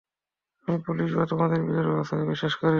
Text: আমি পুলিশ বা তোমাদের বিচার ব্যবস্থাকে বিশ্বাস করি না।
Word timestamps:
আমি 0.67 0.77
পুলিশ 0.87 1.09
বা 1.13 1.23
তোমাদের 1.31 1.59
বিচার 1.61 1.85
ব্যবস্থাকে 1.87 2.25
বিশ্বাস 2.31 2.53
করি 2.53 2.63
না। 2.63 2.69